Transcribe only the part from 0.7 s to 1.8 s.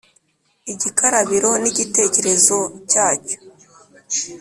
igikarabiro n